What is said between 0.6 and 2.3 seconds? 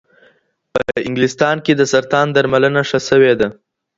په انګلستان کې د سرطان